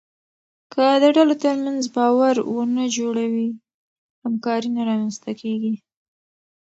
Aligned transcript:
که 0.73 0.83
د 1.03 1.05
ډلو 1.17 1.35
ترمنځ 1.43 1.81
باور 1.95 2.35
ونه 2.55 2.83
جوړوې، 2.97 3.49
همکاري 4.23 4.69
نه 4.75 4.81
رامنځته 4.89 5.31
کېږي. 5.41 5.73